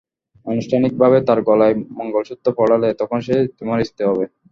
[0.45, 4.25] আনুষ্ঠানিকভাবে তার গলায় মঙ্গলসূত্র পড়ালে, তখনই সে তোমার স্ত্রী হবে।